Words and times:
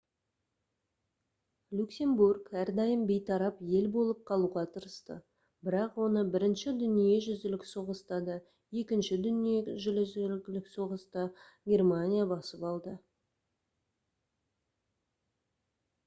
люксембург 1.81 2.47
әрдайым 2.61 3.01
бейтарап 3.11 3.59
ел 3.73 3.89
болып 3.95 4.23
қалуға 4.29 4.63
тырысты 4.77 5.17
бірақ 5.69 5.99
оны 6.07 6.23
бірінші 6.37 6.73
дүниежүзілік 6.81 7.67
соғыста 7.73 8.19
да 8.31 8.39
екінші 8.85 9.19
дүниежүзілік 9.27 10.63
соғысда 10.79 11.27
германия 11.75 12.25
басып 12.35 12.65
алды 12.73 12.95